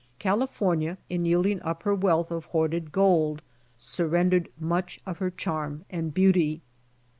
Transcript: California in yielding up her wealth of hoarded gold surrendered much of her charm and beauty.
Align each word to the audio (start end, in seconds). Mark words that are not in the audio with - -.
California 0.17 0.97
in 1.11 1.25
yielding 1.25 1.61
up 1.61 1.83
her 1.83 1.93
wealth 1.93 2.31
of 2.31 2.45
hoarded 2.45 2.91
gold 2.91 3.43
surrendered 3.77 4.49
much 4.59 4.99
of 5.05 5.19
her 5.19 5.29
charm 5.29 5.85
and 5.91 6.11
beauty. 6.15 6.59